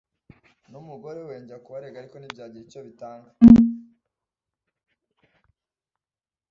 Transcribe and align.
n’umugore 0.71 1.19
we 1.27 1.35
njya 1.41 1.57
kubarega 1.63 1.95
ariko 1.99 2.15
ntibyagira 2.17 2.63
icyo 2.65 2.79
bitanga 2.87 3.29